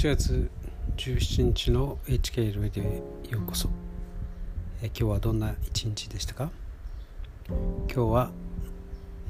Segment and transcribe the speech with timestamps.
[0.00, 0.50] 7月
[0.96, 3.02] 17日の HK ルディへ
[3.32, 3.68] ようこそ。
[4.80, 6.50] え今日はどんな一日でしたか？
[7.50, 8.30] 今日は、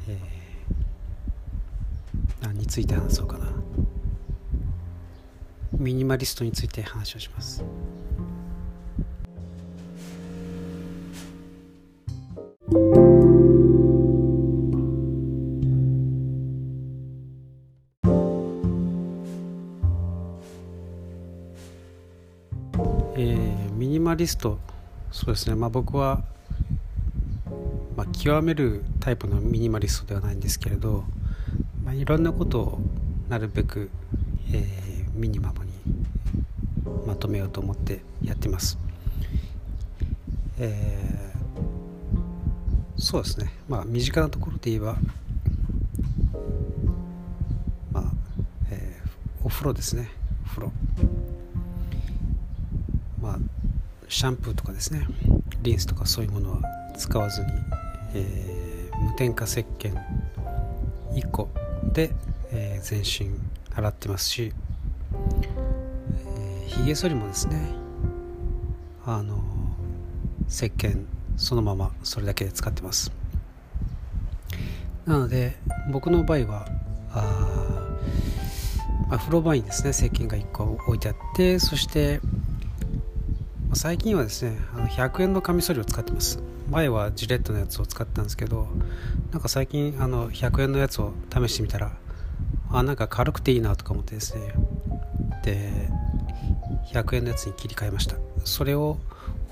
[0.08, 3.46] えー、何について話そうかな。
[5.76, 7.64] ミニマリストについて話をします。
[23.80, 24.58] ミニマリスト
[25.10, 25.56] そうですね。
[25.56, 26.22] まあ僕は、
[27.96, 31.04] まあ、極めるタイプのミニマリストではないんですけれど、
[31.82, 32.80] まあ、いろんなことを
[33.30, 33.88] なるべく、
[34.52, 35.72] えー、ミニマムに
[37.06, 38.76] まとめようと思ってやってます、
[40.58, 43.50] えー、そうですね。
[43.66, 44.98] まあ身近なところで言えば
[47.92, 48.04] まあ、
[48.72, 50.10] えー、お風呂ですね。
[50.44, 50.72] お風呂。
[53.22, 53.38] まあ、
[54.10, 55.06] シャンプーとかですね
[55.62, 56.60] リンスとかそういうものは
[56.98, 57.46] 使わずに、
[58.14, 59.96] えー、無添加石鹸
[61.12, 61.48] 1個
[61.92, 62.12] で、
[62.50, 63.38] えー、全身
[63.72, 64.52] 洗ってますし、
[66.26, 67.56] えー、剃りもですね
[69.06, 69.42] あの
[70.48, 71.04] 石鹸
[71.36, 73.12] そのままそれだけで使ってます。
[75.06, 75.56] なので
[75.92, 76.66] 僕の場合は
[77.12, 77.96] あ、
[79.08, 82.20] まあ、風呂場にですね石鹸が1個置いてあってそして
[83.72, 86.42] 最近はですねあの100円のカミソリを使ってます。
[86.70, 88.68] 前はジレットのやつを使ったんですけど
[89.32, 91.92] なんか最近あの100円のやつを試してみたら
[92.70, 94.54] あなんか軽くていいなとか思ってですね。
[95.44, 95.88] で
[96.92, 98.16] 100円のやつに切り替えました。
[98.44, 98.98] それを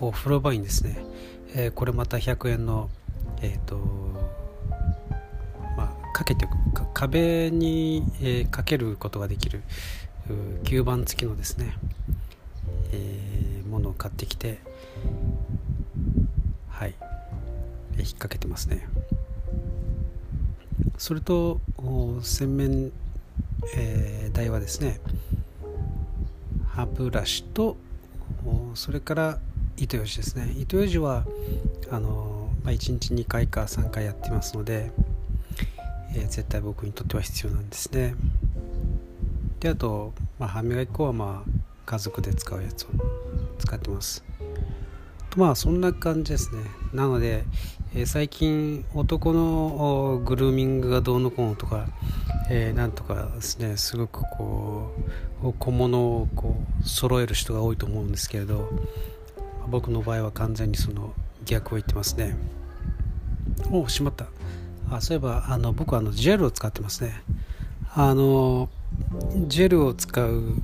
[0.01, 0.99] お風呂場にですね、
[1.55, 2.91] えー、これまた100円の
[3.41, 3.77] えっ、ー、と
[5.77, 6.49] まあかけて
[6.93, 9.63] 壁に、えー、かけることができる
[10.65, 11.77] 吸盤付きのですね、
[12.93, 13.28] えー
[13.99, 14.59] 買ってきて
[16.69, 16.95] はい。
[17.99, 18.89] 引っ掛けてますね。
[20.97, 21.61] それと
[22.23, 22.93] 洗面、
[23.77, 25.01] えー、台はですね
[26.69, 27.77] 歯ブラシと
[28.75, 29.39] それから
[29.77, 30.55] 糸ようじですね。
[30.59, 31.25] 糸ようじは
[31.91, 34.93] あの、まあ、1日2回か3回やってますので、
[36.15, 38.15] えー、絶対僕にとっては必要なんですね。
[39.61, 41.51] であと、まあ、歯磨き粉はまあ
[41.87, 42.89] 家族で使うやつを
[43.59, 44.25] 使ってます。
[45.37, 46.63] まあそんな感じですね。
[46.93, 47.45] なので、
[47.95, 51.87] えー、最近男のグルーミングがどうのこうのとか、
[52.51, 54.93] えー、なんとかですねすごくこ
[55.43, 58.71] う小物をこう揃える人が多いと思うんですけれど
[59.69, 61.13] 僕の場合は完全にその
[61.45, 62.37] 逆を言ってますね。
[63.71, 64.27] おしまった。
[64.91, 67.23] あそういえばあの僕はあのジェルを使ってますね。
[67.95, 68.69] あの
[69.47, 70.63] ジェルを使う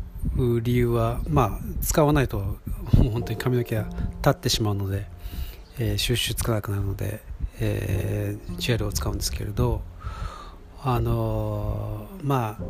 [0.62, 2.56] 理由はまあ使わないと
[2.92, 3.86] もう本当に髪の毛が
[4.18, 5.06] 立ってしまうので、
[5.78, 7.20] えー、収集つかなくなるので、
[7.60, 9.82] えー、ジェルを使うんですけれど
[10.82, 12.62] あのー、まあ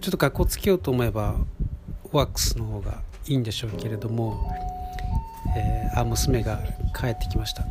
[0.00, 1.36] ちょっと格好つけようと思えば
[2.12, 4.50] ワックスの方がいいんでしょうけれども、
[5.56, 6.60] えー、あ娘が
[6.98, 7.64] 帰ってきました。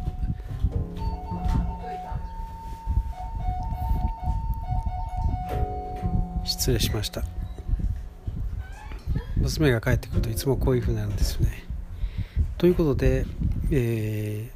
[6.44, 7.24] 失礼しました。
[9.48, 11.64] 娘が帰ってくるといつもこういうふうになるんですよね。
[12.58, 13.26] ということで、
[13.72, 14.50] え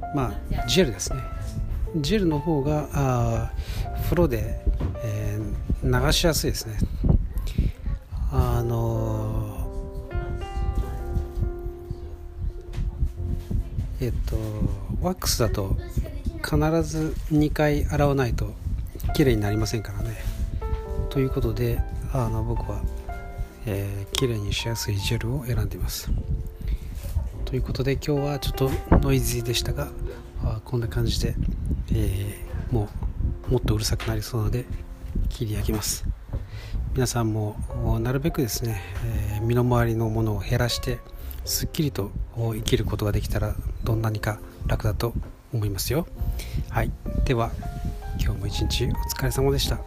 [0.00, 1.20] ー、まあジェルですね
[1.96, 3.52] ジェルの方があ
[4.04, 4.60] 風呂で、
[5.04, 6.78] えー、流しやすいですね。
[8.32, 9.68] あの
[14.00, 14.36] えっと
[15.00, 15.76] ワックスだと
[16.42, 18.54] 必ず2回洗わないと
[19.14, 20.16] 綺麗になりませんからね。
[21.10, 21.82] ということで
[22.12, 22.82] あの僕は
[23.66, 26.10] えー、綺麗にしやすいジェルを選んでいます。
[27.44, 29.88] ということで今日はちょっとノイズでしたが
[30.44, 31.34] あこんな感じで、
[31.92, 32.88] えー、も
[33.48, 34.66] うもっとうるさくなりそうなので
[35.28, 36.04] 切り上げます。
[36.94, 37.56] 皆さんも
[38.00, 38.80] なるべくですね、
[39.34, 40.98] えー、身の回りのものを減らして
[41.44, 43.54] すっきりと生きることができたら
[43.84, 45.14] どんなにか楽だと
[45.52, 46.06] 思いますよ。
[46.68, 46.92] はい。
[47.24, 47.50] では
[48.20, 49.78] 今日も一日お疲れ様でした。